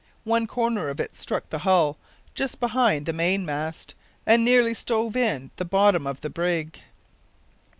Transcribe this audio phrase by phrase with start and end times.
[0.23, 1.95] One corner of it struck the hull
[2.33, 3.93] just behind the mainmast,
[4.25, 6.79] and nearly stove in the bottom of the brig.